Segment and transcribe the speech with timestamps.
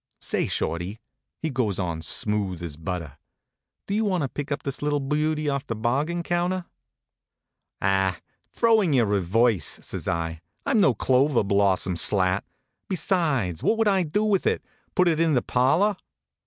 [0.19, 0.99] "Say, Shorty,"
[1.43, 3.19] he goes on, smooth as butter,"
[3.87, 7.83] do you want to pick up this little beauty off the bargain counter?" HONK, HONK!
[8.15, 8.19] "Ah,
[8.51, 12.43] throw in your reverse!" says I." I m no clover blossom, Slat.
[12.89, 15.97] Besides, what would I do with it; put it in the par lor?"